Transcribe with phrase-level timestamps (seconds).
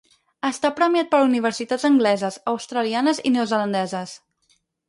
[0.47, 4.19] Està premiat per universitats angleses, australianes i neozelandeses.